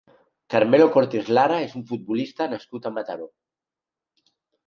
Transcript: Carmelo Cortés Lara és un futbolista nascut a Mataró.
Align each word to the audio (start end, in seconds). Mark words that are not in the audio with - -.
Carmelo 0.53 0.87
Cortés 0.95 1.27
Lara 1.37 1.59
és 1.65 1.75
un 1.81 1.85
futbolista 1.91 2.47
nascut 2.53 2.87
a 2.87 2.93
Mataró. 2.97 3.27